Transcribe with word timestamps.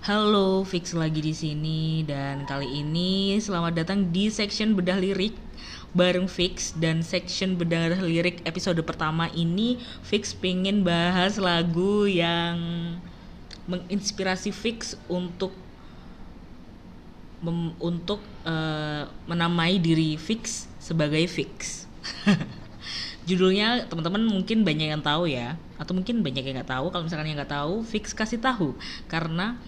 Halo, 0.00 0.64
Fix 0.64 0.96
lagi 0.96 1.20
di 1.20 1.36
sini 1.36 2.00
dan 2.08 2.48
kali 2.48 2.80
ini 2.80 3.36
selamat 3.36 3.84
datang 3.84 4.08
di 4.08 4.32
section 4.32 4.72
bedah 4.72 4.96
lirik 4.96 5.36
bareng 5.92 6.24
Fix 6.24 6.72
dan 6.72 7.04
section 7.04 7.60
bedah 7.60 8.00
lirik 8.00 8.40
episode 8.48 8.80
pertama 8.80 9.28
ini 9.36 9.76
Fix 10.00 10.32
pengen 10.32 10.88
bahas 10.88 11.36
lagu 11.36 12.08
yang 12.08 12.56
menginspirasi 13.68 14.56
Fix 14.56 14.96
untuk 15.04 15.52
mem, 17.44 17.76
untuk 17.76 18.24
uh, 18.48 19.04
menamai 19.28 19.76
diri 19.76 20.16
Fix 20.16 20.64
sebagai 20.80 21.28
Fix. 21.28 21.84
Judulnya 23.28 23.84
teman-teman 23.84 24.24
mungkin 24.24 24.64
banyak 24.64 24.96
yang 24.96 25.04
tahu 25.04 25.28
ya, 25.28 25.60
atau 25.76 25.92
mungkin 25.92 26.24
banyak 26.24 26.40
yang 26.40 26.56
nggak 26.56 26.72
tahu. 26.72 26.88
Kalau 26.88 27.04
misalkan 27.04 27.28
yang 27.28 27.36
nggak 27.36 27.52
tahu, 27.52 27.84
Fix 27.84 28.16
kasih 28.16 28.40
tahu 28.40 28.72
karena 29.12 29.60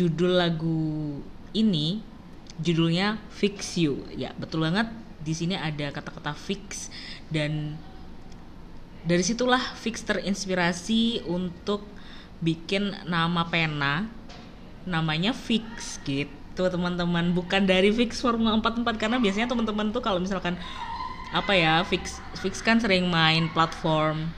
judul 0.00 0.40
lagu 0.40 1.20
ini 1.52 2.00
judulnya 2.56 3.20
Fix 3.28 3.76
You. 3.76 4.08
Ya, 4.16 4.32
betul 4.40 4.64
banget. 4.64 4.88
Di 5.20 5.36
sini 5.36 5.52
ada 5.52 5.92
kata-kata 5.92 6.32
fix 6.32 6.88
dan 7.28 7.76
dari 9.04 9.24
situlah 9.24 9.60
Fix 9.80 10.04
terinspirasi 10.04 11.24
untuk 11.28 11.84
bikin 12.40 12.96
nama 13.08 13.48
pena 13.48 14.08
namanya 14.88 15.36
Fix 15.36 16.00
gitu 16.04 16.68
teman-teman 16.68 17.32
bukan 17.32 17.64
dari 17.64 17.92
Fix 17.92 18.20
Formula 18.20 18.56
44 18.56 18.96
karena 18.96 19.16
biasanya 19.20 19.48
teman-teman 19.48 19.92
tuh 19.92 20.00
kalau 20.04 20.20
misalkan 20.20 20.56
apa 21.30 21.52
ya 21.52 21.84
Fix 21.84 22.20
Fix 22.40 22.64
kan 22.64 22.80
sering 22.80 23.08
main 23.08 23.48
platform 23.52 24.28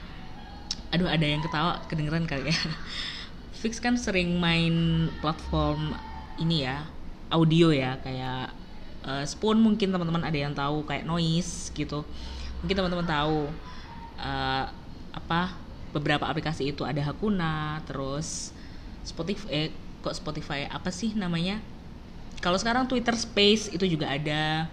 aduh 0.93 1.09
ada 1.09 1.25
yang 1.25 1.41
ketawa 1.41 1.81
kedengeran 1.89 2.27
kali 2.27 2.51
ya 2.51 2.55
Fix 3.63 3.79
kan 3.79 3.95
sering 3.95 4.35
main 4.43 5.07
platform 5.23 5.95
ini 6.35 6.67
ya 6.67 6.83
audio 7.31 7.71
ya 7.71 7.95
kayak 8.03 8.51
uh, 9.07 9.23
Spoon 9.23 9.63
mungkin 9.63 9.87
teman-teman 9.87 10.19
ada 10.27 10.35
yang 10.35 10.51
tahu 10.51 10.83
kayak 10.83 11.07
Noise 11.07 11.71
gitu. 11.71 12.03
Mungkin 12.59 12.75
teman-teman 12.75 13.07
tahu 13.07 13.47
uh, 14.19 14.65
apa 15.15 15.55
beberapa 15.95 16.27
aplikasi 16.27 16.75
itu 16.75 16.83
ada 16.83 16.99
Hakuna 17.07 17.79
terus 17.87 18.51
Spotify 19.07 19.47
eh, 19.47 19.69
kok 20.03 20.11
Spotify 20.11 20.67
apa 20.67 20.91
sih 20.91 21.15
namanya? 21.15 21.63
Kalau 22.43 22.59
sekarang 22.59 22.91
Twitter 22.91 23.15
Space 23.15 23.71
itu 23.71 23.87
juga 23.87 24.11
ada. 24.11 24.67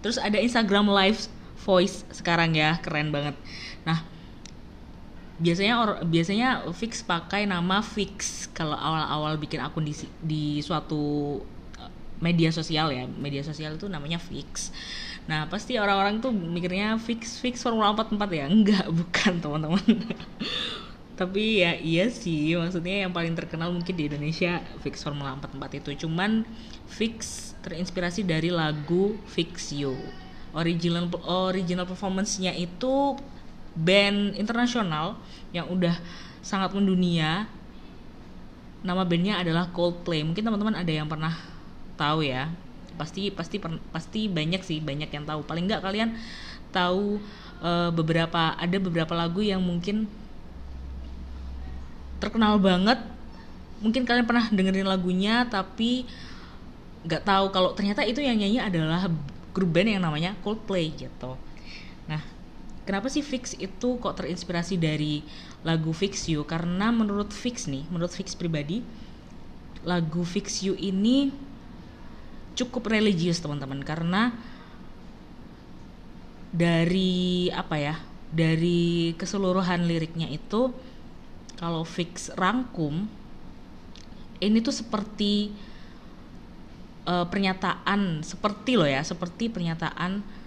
Terus 0.00 0.16
ada 0.16 0.40
Instagram 0.40 0.88
Live 0.88 1.28
Voice 1.68 2.08
sekarang 2.08 2.56
ya 2.56 2.80
keren 2.80 3.12
banget. 3.12 3.36
Nah 3.84 4.00
biasanya 5.40 5.74
or, 5.80 5.90
biasanya 6.04 6.48
fix 6.76 7.00
pakai 7.00 7.48
nama 7.48 7.80
fix 7.80 8.46
kalau 8.52 8.76
awal-awal 8.76 9.40
bikin 9.40 9.58
akun 9.64 9.88
di 9.88 9.96
di 10.20 10.44
suatu 10.60 11.40
eh, 11.80 11.90
media 12.20 12.52
sosial 12.52 12.92
ya. 12.92 13.08
Media 13.08 13.40
sosial 13.40 13.80
itu 13.80 13.88
namanya 13.88 14.20
fix 14.20 14.70
nah 15.28 15.46
pasti 15.46 15.78
orang-orang 15.78 16.18
tuh 16.18 16.32
mikirnya 16.34 16.98
fix 16.98 17.38
fix 17.38 17.62
formula 17.62 17.92
44 17.94 18.18
ya? 18.34 18.46
Enggak 18.50 18.86
bukan 18.98 19.32
teman-teman. 19.40 19.86
Tapi 21.14 21.60
ya 21.60 21.76
iya 21.76 22.08
sih 22.08 22.56
maksudnya 22.56 23.04
yang 23.04 23.12
paling 23.12 23.36
terkenal 23.36 23.68
mungkin 23.70 23.92
di 23.92 24.08
Indonesia 24.08 24.64
fix 24.80 25.04
formula 25.04 25.36
44 25.36 25.80
itu. 25.84 26.06
Cuman 26.06 26.48
fix 26.88 27.52
terinspirasi 27.60 28.24
dari 28.24 28.48
lagu 28.48 29.20
fix 29.28 29.70
you 29.76 29.92
original 30.54 31.06
original 31.28 31.86
performance-nya 31.86 32.56
itu 32.58 33.14
band 33.74 34.34
internasional 34.34 35.18
yang 35.54 35.70
udah 35.70 35.94
sangat 36.40 36.74
mendunia. 36.74 37.46
Nama 38.80 39.02
bandnya 39.04 39.38
adalah 39.40 39.68
Coldplay. 39.70 40.24
Mungkin 40.24 40.40
teman-teman 40.40 40.76
ada 40.76 40.88
yang 40.88 41.06
pernah 41.06 41.36
tahu 42.00 42.24
ya. 42.24 42.48
Pasti 42.96 43.28
pasti 43.32 43.60
pasti 43.92 44.20
banyak 44.28 44.64
sih 44.64 44.80
banyak 44.80 45.10
yang 45.12 45.24
tahu. 45.28 45.44
Paling 45.44 45.68
nggak 45.68 45.84
kalian 45.84 46.16
tahu 46.72 47.20
uh, 47.60 47.90
beberapa 47.92 48.56
ada 48.56 48.76
beberapa 48.80 49.12
lagu 49.12 49.44
yang 49.44 49.60
mungkin 49.60 50.08
terkenal 52.20 52.56
banget. 52.56 52.98
Mungkin 53.80 54.04
kalian 54.04 54.28
pernah 54.28 54.44
dengerin 54.48 54.88
lagunya 54.88 55.48
tapi 55.48 56.04
nggak 57.00 57.24
tahu 57.24 57.46
kalau 57.48 57.72
ternyata 57.72 58.04
itu 58.04 58.20
yang 58.20 58.36
nyanyi 58.36 58.60
adalah 58.60 59.08
grup 59.56 59.72
band 59.72 59.88
yang 59.88 60.04
namanya 60.04 60.36
Coldplay 60.44 60.92
gitu 60.92 61.40
kenapa 62.90 63.06
sih 63.06 63.22
Fix 63.22 63.54
itu 63.54 64.02
kok 64.02 64.18
terinspirasi 64.18 64.74
dari 64.74 65.22
lagu 65.62 65.94
Fix 65.94 66.26
You? 66.26 66.42
Karena 66.42 66.90
menurut 66.90 67.30
Fix 67.30 67.70
nih 67.70 67.86
menurut 67.86 68.10
Fix 68.10 68.34
pribadi 68.34 68.82
lagu 69.86 70.26
Fix 70.26 70.66
You 70.66 70.74
ini 70.74 71.30
cukup 72.58 72.90
religius 72.90 73.38
teman-teman. 73.38 73.86
Karena 73.86 74.34
dari 76.50 77.46
apa 77.54 77.78
ya 77.78 77.94
dari 78.34 79.14
keseluruhan 79.14 79.86
liriknya 79.86 80.26
itu 80.26 80.74
kalau 81.54 81.86
Fix 81.86 82.34
rangkum 82.34 83.06
ini 84.42 84.58
tuh 84.58 84.74
seperti 84.74 85.54
uh, 87.06 87.22
pernyataan 87.30 88.26
seperti 88.26 88.74
loh 88.74 88.90
ya 88.90 89.06
seperti 89.06 89.46
pernyataan 89.46 90.39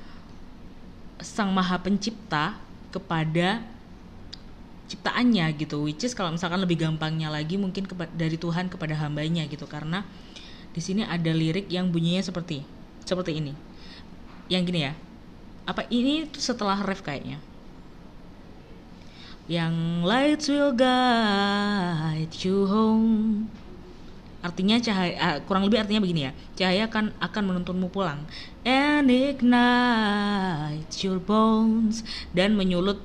sang 1.23 1.49
maha 1.55 1.79
pencipta 1.79 2.59
kepada 2.91 3.63
ciptaannya 4.91 5.47
gitu 5.57 5.87
which 5.87 6.05
is 6.05 6.13
kalau 6.13 6.29
misalkan 6.29 6.61
lebih 6.61 6.77
gampangnya 6.77 7.31
lagi 7.31 7.57
mungkin 7.57 7.87
dari 8.13 8.37
Tuhan 8.37 8.69
kepada 8.69 8.93
hambanya 8.99 9.47
gitu. 9.47 9.65
Karena 9.65 10.05
di 10.75 10.81
sini 10.83 11.01
ada 11.07 11.31
lirik 11.31 11.71
yang 11.71 11.89
bunyinya 11.89 12.21
seperti 12.21 12.61
seperti 13.01 13.39
ini. 13.39 13.55
Yang 14.51 14.61
gini 14.69 14.79
ya. 14.83 14.93
Apa 15.63 15.87
ini 15.87 16.27
tuh 16.27 16.43
setelah 16.43 16.83
ref 16.83 17.01
kayaknya. 17.01 17.39
Yang 19.47 19.75
lights 20.03 20.47
will 20.51 20.75
guide 20.75 22.31
you 22.43 22.67
home 22.67 23.47
Artinya 24.43 24.75
cahaya 24.75 25.15
uh, 25.15 25.37
kurang 25.47 25.63
lebih 25.63 25.79
artinya 25.79 26.03
begini 26.03 26.27
ya. 26.27 26.31
Cahaya 26.59 26.91
akan 26.91 27.15
akan 27.15 27.43
menuntunmu 27.47 27.87
pulang 27.87 28.27
and 28.67 29.07
ignite 29.07 30.91
your 30.99 31.15
bones 31.23 32.03
dan 32.35 32.59
menyulut 32.59 32.99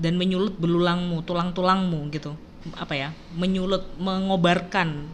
dan 0.00 0.16
menyulut 0.16 0.56
belulangmu, 0.56 1.20
tulang-tulangmu 1.28 2.08
gitu. 2.16 2.32
Apa 2.80 2.96
ya? 2.96 3.08
Menyulut 3.36 3.84
mengobarkan 4.00 5.04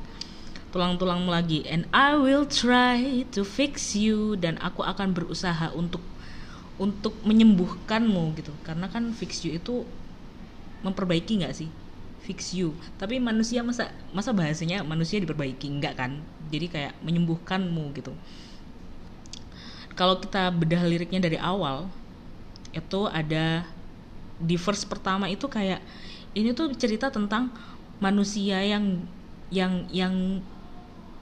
tulang-tulangmu 0.70 1.34
lagi 1.34 1.66
and 1.66 1.90
I 1.90 2.14
will 2.14 2.46
try 2.46 3.26
to 3.34 3.42
fix 3.42 3.98
you 3.98 4.38
dan 4.38 4.54
aku 4.62 4.86
akan 4.86 5.10
berusaha 5.10 5.74
untuk 5.74 6.04
untuk 6.78 7.18
menyembuhkanmu 7.26 8.38
gitu. 8.38 8.54
Karena 8.62 8.86
kan 8.86 9.10
fix 9.10 9.42
you 9.42 9.58
itu 9.58 9.82
memperbaiki 10.86 11.42
nggak 11.42 11.58
sih? 11.58 11.66
Fix 12.26 12.50
you. 12.50 12.74
Tapi 12.98 13.22
manusia 13.22 13.62
masa 13.62 13.94
masa 14.10 14.34
bahasanya 14.34 14.82
manusia 14.82 15.22
diperbaiki? 15.22 15.70
Enggak 15.70 15.94
kan? 15.94 16.18
Jadi 16.50 16.66
kayak 16.66 16.98
menyembuhkanmu 17.06 17.94
gitu. 17.94 18.10
Kalau 19.94 20.18
kita 20.18 20.50
bedah 20.50 20.82
liriknya 20.84 21.22
dari 21.22 21.38
awal 21.38 21.86
itu 22.74 23.08
ada 23.08 23.64
di 24.36 24.58
verse 24.58 24.84
pertama 24.84 25.30
itu 25.30 25.48
kayak 25.48 25.80
ini 26.36 26.52
tuh 26.52 26.68
cerita 26.76 27.08
tentang 27.08 27.48
manusia 27.96 28.60
yang 28.60 29.00
yang 29.48 29.88
yang 29.88 30.42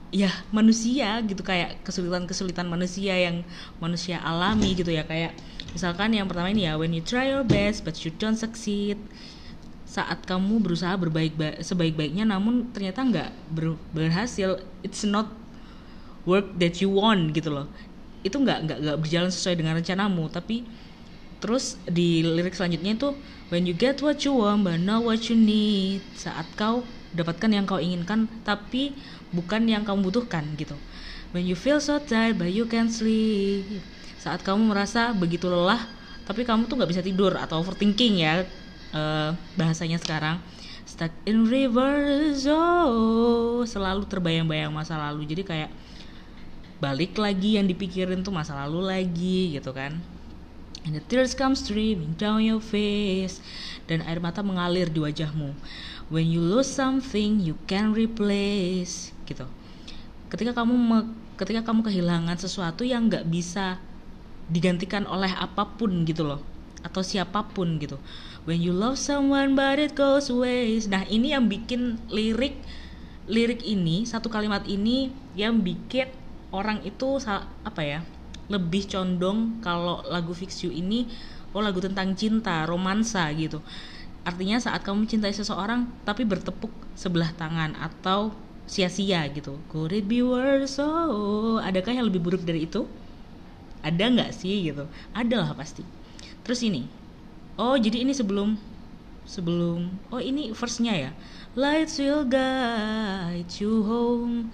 ya 0.09 0.33
manusia 0.49 1.21
gitu. 1.23 1.45
Kayak 1.45 1.79
kesulitan-kesulitan 1.85 2.65
manusia 2.65 3.13
yang 3.15 3.45
manusia 3.77 4.19
alami 4.19 4.73
gitu 4.75 4.89
ya. 4.89 5.05
Kayak 5.05 5.37
misalkan 5.71 6.11
yang 6.11 6.25
pertama 6.25 6.51
ini 6.51 6.67
ya 6.67 6.75
when 6.75 6.91
you 6.91 7.03
try 7.05 7.29
your 7.31 7.45
best 7.45 7.85
but 7.87 7.95
you 8.03 8.11
don't 8.19 8.39
succeed 8.39 8.99
saat 9.95 10.27
kamu 10.27 10.59
berusaha 10.59 10.91
berbaik 10.99 11.39
sebaik-baiknya 11.63 12.27
namun 12.27 12.67
ternyata 12.75 12.99
nggak 12.99 13.29
ber, 13.55 13.79
berhasil. 13.95 14.59
It's 14.83 15.07
not 15.07 15.31
work 16.27 16.51
that 16.59 16.83
you 16.83 16.91
want 16.91 17.31
gitu 17.31 17.55
loh. 17.55 17.71
Itu 18.19 18.43
nggak 18.43 18.67
nggak 18.67 18.77
nggak 18.83 18.97
berjalan 18.99 19.31
sesuai 19.31 19.55
dengan 19.55 19.79
rencanamu. 19.79 20.27
Tapi 20.27 20.67
terus 21.39 21.79
di 21.87 22.27
lirik 22.27 22.51
selanjutnya 22.51 22.99
itu 22.99 23.09
when 23.47 23.63
you 23.63 23.71
get 23.71 24.03
what 24.03 24.19
you 24.27 24.35
want 24.35 24.67
but 24.67 24.75
not 24.75 24.99
what 24.99 25.31
you 25.31 25.39
need. 25.39 26.03
Saat 26.19 26.51
kau 26.59 26.83
dapatkan 27.15 27.55
yang 27.55 27.63
kau 27.63 27.79
inginkan 27.79 28.27
tapi 28.43 28.91
bukan 29.31 29.63
yang 29.63 29.87
kamu 29.87 30.11
butuhkan 30.11 30.43
gitu. 30.59 30.75
When 31.31 31.47
you 31.47 31.55
feel 31.55 31.79
so 31.79 32.03
tired 32.03 32.35
but 32.35 32.51
you 32.51 32.67
can't 32.67 32.91
sleep. 32.91 33.79
Saat 34.19 34.43
kamu 34.43 34.75
merasa 34.75 35.15
begitu 35.15 35.47
lelah 35.47 35.87
tapi 36.27 36.43
kamu 36.43 36.67
tuh 36.67 36.83
nggak 36.83 36.91
bisa 36.91 36.99
tidur 37.05 37.37
atau 37.39 37.63
overthinking 37.63 38.19
ya 38.19 38.43
uh, 38.91 39.33
bahasanya 39.55 39.97
sekarang 39.97 40.37
stuck 40.85 41.11
in 41.25 41.49
reverse 41.49 42.45
oh 42.45 43.65
selalu 43.65 44.05
terbayang-bayang 44.05 44.69
masa 44.69 44.99
lalu. 44.99 45.25
Jadi 45.25 45.43
kayak 45.43 45.71
balik 46.77 47.17
lagi 47.17 47.57
yang 47.57 47.65
dipikirin 47.65 48.21
tuh 48.21 48.35
masa 48.35 48.53
lalu 48.53 48.85
lagi 48.85 49.57
gitu 49.57 49.73
kan. 49.73 49.97
And 50.85 50.93
the 50.93 51.01
tears 51.01 51.33
come 51.33 51.57
streaming 51.57 52.13
down 52.13 52.45
your 52.45 52.61
face. 52.61 53.41
Dan 53.89 54.05
air 54.05 54.21
mata 54.21 54.45
mengalir 54.45 54.85
di 54.93 55.01
wajahmu. 55.01 55.57
When 56.13 56.29
you 56.29 56.37
lose 56.37 56.69
something 56.69 57.41
you 57.41 57.57
can 57.65 57.97
replace. 57.97 59.09
Gitu. 59.25 59.49
Ketika 60.29 60.53
kamu 60.53 60.73
me- 60.77 61.09
ketika 61.35 61.65
kamu 61.65 61.83
kehilangan 61.89 62.37
sesuatu 62.37 62.85
yang 62.85 63.09
nggak 63.09 63.25
bisa 63.27 63.81
digantikan 64.45 65.09
oleh 65.09 65.33
apa 65.33 65.65
pun 65.65 66.05
gitu 66.05 66.21
loh 66.21 66.54
atau 66.85 67.01
siapa 67.01 67.41
pun 67.49 67.81
gitu. 67.81 67.97
When 68.45 68.61
you 68.61 68.69
love 68.77 69.01
someone 69.01 69.57
but 69.57 69.81
it 69.81 69.97
goes 69.97 70.29
waste. 70.29 70.93
Nah 70.93 71.01
ini 71.09 71.33
yang 71.33 71.49
bikin 71.49 71.97
lirik 72.13 72.61
lirik 73.25 73.65
ini 73.65 74.05
satu 74.05 74.29
kalimat 74.29 74.61
ini 74.69 75.09
yang 75.33 75.65
bikin 75.65 76.13
orang 76.53 76.85
itu 76.85 77.17
apa 77.65 77.81
ya 77.81 77.99
lebih 78.45 78.85
condong 78.85 79.57
kalau 79.65 80.05
lagu 80.05 80.37
Fix 80.37 80.61
You 80.61 80.69
ini 80.69 81.09
oh 81.57 81.65
lagu 81.65 81.81
tentang 81.81 82.13
cinta 82.13 82.61
romansa 82.69 83.25
gitu. 83.33 83.65
Artinya 84.21 84.61
saat 84.61 84.85
kamu 84.85 85.09
mencintai 85.09 85.33
seseorang 85.33 85.89
tapi 86.05 86.21
bertepuk 86.21 86.69
sebelah 86.93 87.33
tangan 87.33 87.73
atau 87.81 88.29
sia-sia 88.69 89.25
gitu. 89.33 89.57
Could 89.73 89.97
it 89.97 90.05
be 90.05 90.21
worse? 90.21 90.77
Oh 90.77 91.57
adakah 91.57 91.97
yang 91.97 92.05
lebih 92.05 92.21
buruk 92.21 92.45
dari 92.45 92.69
itu? 92.69 92.85
Ada 93.81 94.05
nggak 94.13 94.31
sih 94.37 94.69
gitu? 94.69 94.85
Ada 95.17 95.41
lah 95.41 95.53
pasti 95.57 96.04
terus 96.45 96.61
ini. 96.61 96.85
Oh 97.57 97.73
jadi 97.73 98.05
ini 98.05 98.13
sebelum 98.13 98.55
sebelum 99.25 99.89
oh 100.13 100.21
ini 100.21 100.53
verse-nya 100.53 100.93
ya. 100.93 101.11
Lights 101.57 101.97
will 101.97 102.27
guide 102.27 103.49
you 103.57 103.81
home. 103.81 104.53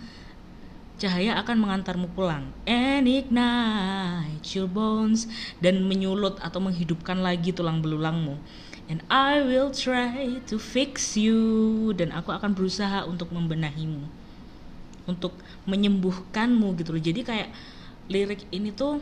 Cahaya 1.01 1.33
akan 1.41 1.65
mengantarmu 1.65 2.13
pulang. 2.13 2.53
And 2.69 3.09
ignite 3.09 4.45
your 4.53 4.69
bones 4.69 5.25
dan 5.57 5.81
menyulut 5.89 6.37
atau 6.39 6.61
menghidupkan 6.61 7.19
lagi 7.19 7.49
tulang 7.51 7.81
belulangmu. 7.81 8.37
And 8.85 9.01
I 9.09 9.41
will 9.41 9.73
try 9.73 10.45
to 10.45 10.55
fix 10.61 11.17
you 11.17 11.89
dan 11.97 12.13
aku 12.13 12.29
akan 12.29 12.53
berusaha 12.53 13.01
untuk 13.09 13.33
membenahimu. 13.33 14.05
Untuk 15.09 15.33
menyembuhkanmu 15.65 16.77
gitu 16.77 16.93
loh. 16.93 17.01
Jadi 17.01 17.25
kayak 17.25 17.49
lirik 18.05 18.45
ini 18.53 18.69
tuh 18.69 19.01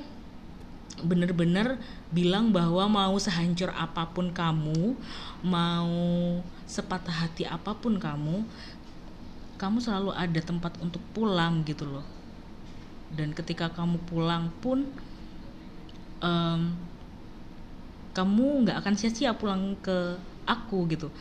bener-bener 1.00 1.80
bilang 2.12 2.51
bahwa 2.51 2.89
mau 2.89 3.15
sehancur 3.15 3.71
apa 3.71 4.09
pun 4.12 4.36
kamu 4.36 4.97
mau 5.45 5.95
sepatah 6.68 7.25
hati 7.25 7.47
apa 7.47 7.71
pun 7.77 7.95
kamu 7.95 8.44
kamu 9.59 9.77
selalu 9.83 10.12
ada 10.15 10.39
tempat 10.39 10.80
untuk 10.80 11.03
pulang 11.12 11.68
gitu 11.68 11.83
loh. 11.83 12.07
Dan 13.12 13.36
ketika 13.36 13.68
kamu 13.68 14.00
pulang 14.07 14.47
pun 14.63 14.88
um, 16.24 16.71
kamu 18.15 18.63
nggak 18.63 18.77
akan 18.80 18.94
sia-sia 18.95 19.36
pulang 19.36 19.75
ke 19.83 20.15
aku 20.47 20.88
gitu. 20.88 21.12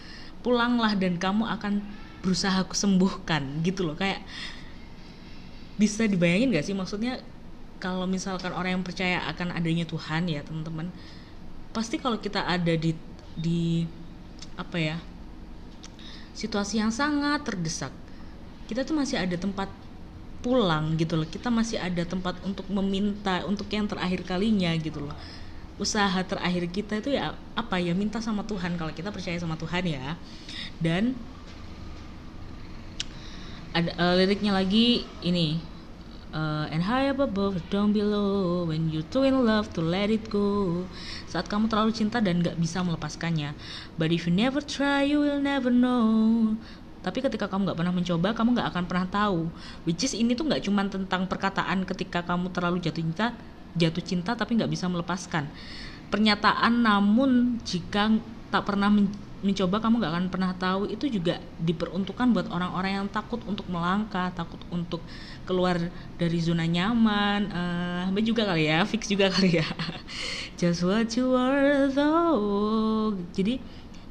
Pulanglah 0.41 0.95
dan 0.95 1.19
kamu 1.19 1.51
akan 1.51 1.83
berusaha 2.23 2.63
aku 2.63 2.79
sembuhkan 2.79 3.63
gitu 3.67 3.83
loh. 3.83 3.99
Kayak 3.99 4.23
bisa 5.79 6.07
dibayangin 6.07 6.55
gak 6.55 6.67
sih? 6.67 6.75
Maksudnya 6.75 7.23
kalau 7.79 8.07
misalkan 8.07 8.51
orang 8.55 8.79
yang 8.79 8.85
percaya 8.87 9.23
akan 9.31 9.55
adanya 9.55 9.87
Tuhan 9.87 10.27
ya 10.27 10.43
teman-teman 10.43 10.91
pasti 11.73 11.99
kalau 11.99 12.19
kita 12.19 12.43
ada 12.45 12.75
di 12.75 12.95
di 13.39 13.87
apa 14.59 14.77
ya 14.79 14.97
situasi 16.35 16.83
yang 16.83 16.91
sangat 16.91 17.47
terdesak 17.47 17.95
kita 18.69 18.85
tuh 18.85 18.99
masih 18.99 19.17
ada 19.17 19.33
tempat 19.41 19.73
pulang 20.39 20.95
gitu 20.95 21.19
loh. 21.19 21.27
Kita 21.27 21.51
masih 21.51 21.81
ada 21.83 22.03
tempat 22.07 22.39
untuk 22.47 22.67
meminta 22.71 23.43
untuk 23.47 23.67
yang 23.73 23.91
terakhir 23.91 24.23
kalinya 24.23 24.71
gitu 24.79 25.03
loh. 25.03 25.17
Usaha 25.79 26.21
terakhir 26.27 26.67
kita 26.71 26.99
itu 26.99 27.15
ya 27.15 27.35
apa 27.55 27.79
ya 27.79 27.95
minta 27.95 28.23
sama 28.23 28.45
Tuhan. 28.47 28.79
Kalau 28.79 28.93
kita 28.95 29.11
percaya 29.11 29.39
sama 29.39 29.59
Tuhan 29.59 29.85
ya. 29.87 30.15
Dan 30.79 31.15
ada 33.75 33.91
uh, 34.01 34.15
liriknya 34.21 34.55
lagi 34.55 35.07
ini 35.23 35.61
uh, 36.33 36.67
and 36.69 36.85
high 36.85 37.09
up 37.09 37.21
above 37.21 37.61
down 37.73 37.93
below 37.93 38.65
when 38.69 38.89
you 38.93 39.05
too 39.07 39.25
in 39.25 39.35
love 39.45 39.73
to 39.73 39.81
let 39.81 40.13
it 40.13 40.29
go. 40.29 40.85
Saat 41.29 41.49
kamu 41.49 41.69
terlalu 41.69 41.93
cinta 41.93 42.21
dan 42.21 42.41
gak 42.41 42.57
bisa 42.57 42.81
melepaskannya. 42.81 43.53
But 43.97 44.13
if 44.13 44.29
you 44.29 44.35
never 44.35 44.61
try 44.61 45.05
you 45.09 45.25
will 45.25 45.41
never 45.41 45.73
know. 45.73 46.55
Tapi 46.99 47.23
ketika 47.23 47.47
kamu 47.47 47.73
nggak 47.73 47.79
pernah 47.79 47.95
mencoba 47.95 48.29
kamu 48.35 48.49
nggak 48.59 48.69
akan 48.75 48.85
pernah 48.85 49.07
tahu. 49.09 49.41
Which 49.87 50.03
is 50.03 50.13
ini 50.13 50.35
tuh 50.35 50.51
nggak 50.51 50.67
cuma 50.67 50.85
tentang 50.91 51.31
perkataan 51.31 51.87
ketika 51.87 52.27
kamu 52.27 52.51
terlalu 52.51 52.83
jatuh 52.83 53.01
cinta 53.01 53.27
jatuh 53.79 54.03
cinta 54.03 54.35
tapi 54.35 54.59
nggak 54.59 54.71
bisa 54.71 54.91
melepaskan. 54.91 55.47
Pernyataan 56.09 56.83
namun 56.83 57.63
jika 57.63 58.11
tak 58.49 58.65
pernah 58.65 58.89
men 58.89 59.13
mencoba 59.39 59.79
kamu 59.79 60.03
nggak 60.03 60.13
akan 60.13 60.27
pernah 60.35 60.53
tahu 60.59 60.91
itu 60.91 61.07
juga 61.07 61.39
diperuntukkan 61.63 62.35
buat 62.35 62.51
orang-orang 62.51 63.03
yang 63.03 63.07
takut 63.07 63.39
untuk 63.47 63.71
melangkah 63.71 64.35
takut 64.35 64.59
untuk 64.75 64.99
keluar 65.47 65.79
dari 66.19 66.39
zona 66.43 66.67
nyaman 66.67 67.47
uh, 68.11 68.19
juga 68.19 68.51
kali 68.51 68.67
ya 68.67 68.83
fix 68.83 69.07
juga 69.07 69.31
kali 69.35 69.63
ya. 69.63 69.69
Just 70.59 70.83
what 70.83 71.15
you 71.15 71.39
are 71.39 71.87
though. 71.87 73.15
Jadi 73.31 73.63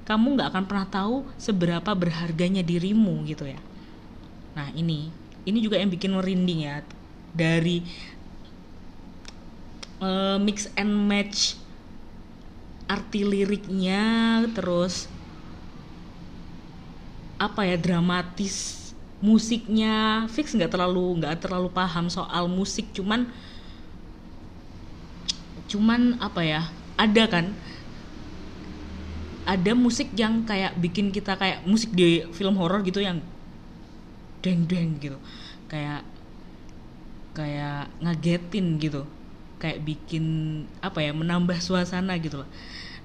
kamu 0.07 0.39
nggak 0.39 0.49
akan 0.55 0.63
pernah 0.63 0.87
tahu 0.87 1.27
seberapa 1.35 1.91
berharganya 1.91 2.63
dirimu 2.63 3.27
gitu 3.27 3.43
ya. 3.43 3.59
Nah 4.55 4.71
ini 4.71 5.11
ini 5.43 5.59
juga 5.59 5.75
yang 5.75 5.91
bikin 5.91 6.15
merinding 6.15 6.71
ya 6.71 6.79
dari 7.35 7.83
uh, 9.99 10.39
mix 10.39 10.71
and 10.79 10.91
match 10.91 11.59
arti 12.87 13.27
liriknya 13.27 14.47
terus 14.55 15.11
apa 17.37 17.65
ya 17.65 17.77
dramatis 17.77 18.89
musiknya. 19.21 20.25
Fix 20.29 20.53
nggak 20.53 20.73
terlalu 20.73 21.21
nggak 21.21 21.41
terlalu 21.41 21.69
paham 21.73 22.09
soal 22.09 22.45
musik 22.49 22.89
cuman 22.93 23.29
cuman 25.67 26.15
apa 26.23 26.41
ya 26.47 26.61
ada 26.95 27.23
kan 27.27 27.45
ada 29.47 29.71
musik 29.71 30.11
yang 30.19 30.43
kayak 30.43 30.75
bikin 30.75 31.07
kita 31.07 31.39
kayak 31.39 31.63
musik 31.63 31.95
di 31.95 32.27
film 32.35 32.59
horor 32.59 32.83
gitu 32.83 32.99
yang 32.99 33.23
deng 34.43 34.67
deng 34.67 34.99
gitu. 34.99 35.15
Kayak 35.71 36.03
kayak 37.31 37.87
ngagetin 38.03 38.75
gitu. 38.75 39.07
Kayak 39.57 39.87
bikin 39.87 40.25
apa 40.83 40.99
ya 40.99 41.15
menambah 41.15 41.63
suasana 41.63 42.19
gitu 42.19 42.43
loh. 42.43 42.49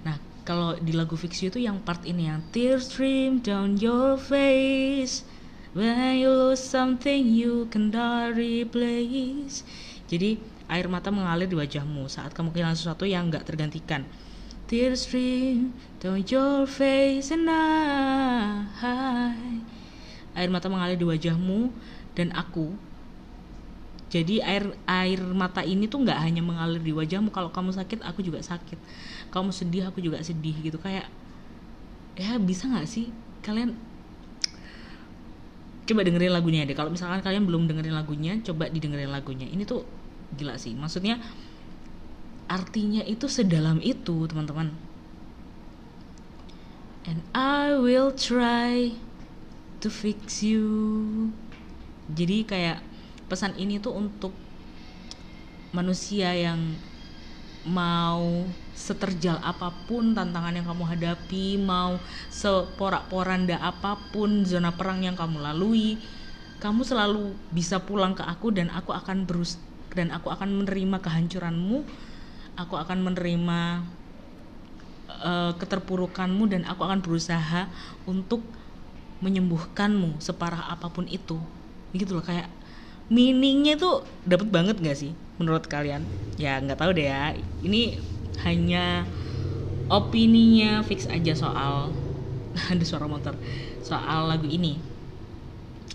Nah 0.03 0.19
kalau 0.43 0.75
di 0.79 0.91
lagu 0.91 1.15
fiksi 1.15 1.51
itu 1.51 1.63
yang 1.63 1.79
part 1.83 2.03
ini 2.03 2.27
yang 2.27 2.43
tears 2.51 2.91
stream 2.91 3.39
down 3.39 3.79
your 3.79 4.19
face 4.19 5.23
when 5.73 6.19
you 6.19 6.31
lose 6.31 6.59
something 6.59 7.31
you 7.31 7.71
can 7.71 7.95
replace. 8.35 9.63
Jadi 10.11 10.43
air 10.67 10.87
mata 10.91 11.15
mengalir 11.15 11.47
di 11.47 11.55
wajahmu 11.55 12.11
saat 12.11 12.35
kamu 12.35 12.51
kehilangan 12.51 12.79
sesuatu 12.79 13.07
yang 13.07 13.31
nggak 13.31 13.47
tergantikan. 13.47 14.03
Tears 14.67 15.07
stream 15.07 15.77
down 16.03 16.25
your 16.27 16.67
face 16.67 17.31
and 17.31 17.47
I 17.47 19.33
air 20.33 20.49
mata 20.49 20.69
mengalir 20.69 20.97
di 20.97 21.07
wajahmu 21.07 21.71
dan 22.17 22.33
aku 22.33 22.73
jadi 24.13 24.45
air 24.45 24.77
air 24.85 25.25
mata 25.33 25.65
ini 25.65 25.89
tuh 25.89 26.05
nggak 26.05 26.21
hanya 26.21 26.45
mengalir 26.45 26.85
di 26.85 26.93
wajahmu. 26.93 27.33
Kalau 27.33 27.49
kamu 27.49 27.73
sakit 27.73 28.05
aku 28.05 28.21
juga 28.21 28.45
sakit. 28.45 28.77
Kamu 29.33 29.49
sedih 29.57 29.89
aku 29.89 30.05
juga 30.05 30.21
sedih 30.21 30.53
gitu. 30.61 30.77
Kayak 30.77 31.09
ya 32.13 32.37
bisa 32.37 32.69
nggak 32.69 32.85
sih 32.85 33.09
kalian 33.41 33.73
coba 35.89 36.05
dengerin 36.05 36.37
lagunya 36.37 36.69
deh. 36.69 36.77
Kalau 36.77 36.93
misalkan 36.93 37.25
kalian 37.25 37.49
belum 37.49 37.65
dengerin 37.73 37.97
lagunya 37.97 38.37
coba 38.45 38.69
didengerin 38.69 39.09
lagunya. 39.09 39.49
Ini 39.49 39.65
tuh 39.65 39.89
gila 40.37 40.61
sih. 40.61 40.77
Maksudnya 40.77 41.17
artinya 42.53 43.01
itu 43.09 43.33
sedalam 43.33 43.81
itu 43.81 44.29
teman-teman. 44.29 44.77
And 47.09 47.25
I 47.33 47.81
will 47.81 48.13
try 48.13 48.93
to 49.81 49.89
fix 49.89 50.45
you. 50.45 50.69
Jadi 52.13 52.45
kayak 52.45 52.92
pesan 53.33 53.57
ini 53.57 53.81
tuh 53.81 53.97
untuk 53.97 54.37
manusia 55.73 56.37
yang 56.37 56.77
mau 57.65 58.45
seterjal 58.77 59.41
apa 59.41 59.73
pun 59.89 60.13
tantangan 60.13 60.53
yang 60.53 60.69
kamu 60.69 60.85
hadapi 60.85 61.57
mau 61.57 61.97
seporak-poranda 62.29 63.57
apa 63.57 63.97
pun 64.13 64.45
zona 64.45 64.69
perang 64.77 65.01
yang 65.01 65.17
kamu 65.17 65.41
lalui 65.41 65.97
kamu 66.61 66.85
selalu 66.85 67.33
bisa 67.49 67.81
pulang 67.81 68.13
ke 68.13 68.21
aku 68.21 68.53
dan 68.53 68.69
aku 68.69 68.93
akan 68.93 69.25
berus 69.25 69.57
dan 69.97 70.13
aku 70.13 70.29
akan 70.29 70.53
menerima 70.61 71.01
kehancuranmu 71.01 71.89
aku 72.61 72.75
akan 72.77 72.99
menerima 73.01 73.61
uh, 75.09 75.53
keterpurukanmu 75.57 76.45
dan 76.53 76.63
aku 76.69 76.85
akan 76.85 77.01
berusaha 77.01 77.71
untuk 78.05 78.45
menyembuhkanmu 79.23 80.19
separah 80.19 80.75
apa 80.75 80.91
pun 80.91 81.07
itu. 81.07 81.39
Gitu 81.95 82.11
loh 82.13 82.25
kayak 82.25 82.51
meaningnya 83.13 83.77
tuh 83.77 84.09
dapat 84.25 84.49
banget 84.49 84.77
gak 84.81 84.97
sih 84.97 85.13
menurut 85.37 85.69
kalian? 85.69 86.09
Ya 86.41 86.57
nggak 86.57 86.81
tahu 86.81 86.97
deh 86.97 87.13
ya. 87.13 87.37
Ini 87.61 88.01
hanya 88.49 89.05
opininya 89.93 90.81
fix 90.81 91.05
aja 91.05 91.37
soal 91.37 91.93
ada 92.73 92.85
suara 92.89 93.05
motor 93.05 93.37
soal 93.85 94.33
lagu 94.33 94.49
ini. 94.49 94.81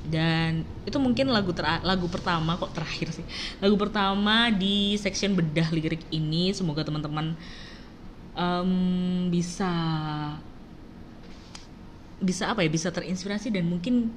Dan 0.08 0.64
itu 0.88 0.96
mungkin 1.02 1.28
lagu 1.34 1.52
ter 1.52 1.66
lagu 1.84 2.06
pertama 2.08 2.56
kok 2.56 2.72
terakhir 2.78 3.10
sih. 3.12 3.26
Lagu 3.58 3.76
pertama 3.76 4.54
di 4.54 4.94
section 5.02 5.34
bedah 5.34 5.74
lirik 5.74 6.06
ini. 6.14 6.54
Semoga 6.54 6.86
teman-teman 6.86 7.34
um, 8.38 8.72
bisa 9.34 9.74
bisa 12.18 12.50
apa 12.50 12.66
ya 12.66 12.70
bisa 12.70 12.90
terinspirasi 12.90 13.54
dan 13.54 13.70
mungkin 13.70 14.10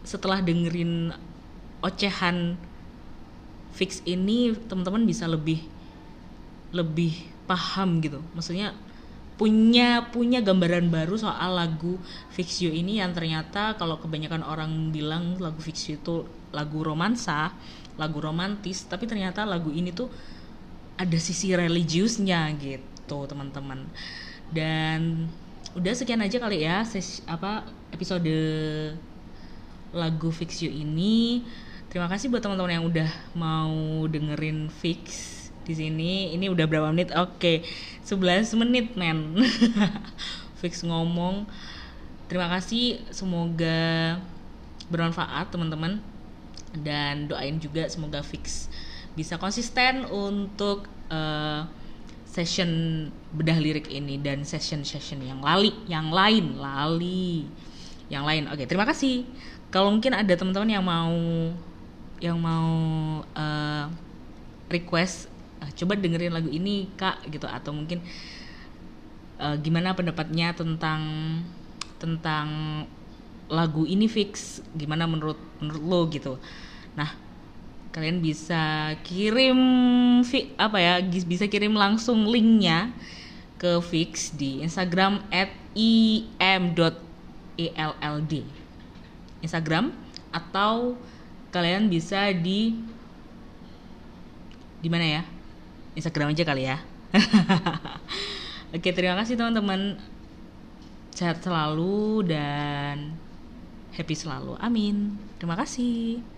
setelah 0.00 0.40
dengerin 0.40 1.12
ocehan 1.84 2.58
fix 3.74 4.02
ini 4.08 4.56
teman-teman 4.66 5.06
bisa 5.06 5.30
lebih 5.30 5.62
lebih 6.74 7.14
paham 7.48 8.02
gitu 8.04 8.20
maksudnya 8.36 8.76
punya 9.38 10.10
punya 10.10 10.42
gambaran 10.42 10.90
baru 10.90 11.14
soal 11.14 11.54
lagu 11.54 11.94
Fix 12.34 12.58
You 12.58 12.74
ini 12.74 12.98
yang 12.98 13.14
ternyata 13.14 13.78
kalau 13.78 14.02
kebanyakan 14.02 14.42
orang 14.42 14.90
bilang 14.90 15.38
lagu 15.38 15.62
Fix 15.62 15.86
You 15.86 16.02
itu 16.02 16.26
lagu 16.50 16.82
romansa, 16.82 17.54
lagu 17.94 18.18
romantis, 18.18 18.82
tapi 18.90 19.06
ternyata 19.06 19.46
lagu 19.46 19.70
ini 19.70 19.94
tuh 19.94 20.10
ada 20.98 21.18
sisi 21.22 21.54
religiusnya 21.54 22.50
gitu, 22.58 23.30
teman-teman. 23.30 23.86
Dan 24.50 25.30
udah 25.78 25.94
sekian 25.94 26.18
aja 26.18 26.42
kali 26.42 26.66
ya 26.66 26.82
ses 26.82 27.22
apa 27.30 27.62
episode 27.94 28.34
lagu 29.94 30.34
Fix 30.34 30.66
You 30.66 30.74
ini. 30.74 31.46
Terima 31.88 32.04
kasih 32.04 32.28
buat 32.28 32.44
teman-teman 32.44 32.68
yang 32.68 32.84
udah 32.84 33.08
mau 33.32 34.04
dengerin 34.04 34.68
Fix 34.68 35.00
di 35.64 35.72
sini. 35.72 36.36
Ini 36.36 36.52
udah 36.52 36.68
berapa 36.68 36.92
menit? 36.92 37.08
Oke 37.16 37.64
okay. 37.64 38.04
11 38.04 38.60
menit 38.60 38.92
men. 38.92 39.40
Fix 40.60 40.84
ngomong. 40.84 41.48
Terima 42.28 42.52
kasih 42.52 43.00
semoga 43.08 44.20
bermanfaat 44.92 45.48
teman-teman. 45.48 46.04
Dan 46.76 47.24
doain 47.24 47.56
juga 47.56 47.88
semoga 47.88 48.20
fix 48.20 48.68
bisa 49.16 49.40
konsisten 49.40 50.04
untuk 50.12 50.84
uh, 51.08 51.64
session 52.28 52.68
bedah 53.32 53.56
lirik 53.56 53.88
ini 53.88 54.20
dan 54.20 54.44
session-session 54.44 55.24
yang 55.24 55.40
lali 55.40 55.72
yang 55.88 56.12
lain 56.12 56.60
lali. 56.60 57.48
Yang 58.12 58.24
lain. 58.28 58.42
Oke 58.52 58.68
terima 58.68 58.84
kasih. 58.84 59.24
Kalau 59.72 59.88
mungkin 59.88 60.12
ada 60.12 60.36
teman-teman 60.36 60.68
yang 60.68 60.84
mau 60.84 61.16
yang 62.18 62.38
mau 62.38 62.70
uh, 63.22 63.84
request 64.68 65.30
uh, 65.62 65.70
coba 65.74 65.94
dengerin 65.98 66.34
lagu 66.34 66.50
ini 66.50 66.90
kak 66.98 67.26
gitu. 67.30 67.46
Atau 67.46 67.74
mungkin 67.74 68.02
uh, 69.38 69.56
gimana 69.58 69.94
pendapatnya 69.94 70.54
tentang 70.54 71.02
tentang 71.98 72.48
lagu 73.48 73.86
ini 73.86 74.06
fix? 74.06 74.60
Gimana 74.76 75.06
menurut 75.06 75.38
menurut 75.62 75.84
lo 75.84 76.00
gitu. 76.10 76.36
Nah 76.94 77.28
kalian 77.88 78.20
bisa 78.20 78.94
kirim 79.02 79.58
apa 80.60 80.78
ya 80.78 80.94
bisa 81.02 81.48
kirim 81.48 81.72
langsung 81.74 82.28
linknya 82.28 82.92
ke 83.58 83.82
fix 83.82 84.30
di 84.30 84.62
Instagram 84.62 85.24
at 85.34 85.50
im.eld 85.74 86.34
Instagram 89.42 89.90
atau 90.30 90.94
kalian 91.48 91.88
bisa 91.88 92.30
di 92.32 92.76
di 94.78 94.88
mana 94.88 95.20
ya 95.20 95.22
Instagram 95.98 96.30
aja 96.30 96.44
kali 96.46 96.62
ya. 96.70 96.78
Oke, 98.76 98.94
terima 98.94 99.18
kasih 99.18 99.34
teman-teman. 99.34 99.98
Sehat 101.10 101.42
selalu 101.42 102.22
dan 102.30 103.18
happy 103.96 104.14
selalu. 104.14 104.54
Amin. 104.62 105.18
Terima 105.42 105.58
kasih. 105.58 106.37